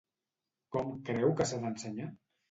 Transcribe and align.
Com 0.75 0.87
creu 1.09 1.33
que 1.41 1.47
s'ha 1.51 1.59
d'ensenyar? 1.65 2.09